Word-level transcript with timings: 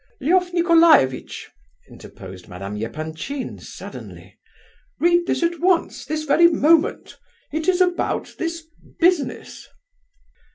"Lef 0.19 0.51
Nicolaievitch!" 0.51 1.45
interposed 1.87 2.47
Madame 2.47 2.75
Epanchin, 2.75 3.59
suddenly, 3.59 4.35
"read 4.99 5.27
this 5.27 5.43
at 5.43 5.59
once, 5.59 6.05
this 6.05 6.23
very 6.23 6.47
moment! 6.47 7.19
It 7.51 7.67
is 7.67 7.81
about 7.81 8.33
this 8.39 8.65
business." 8.99 9.67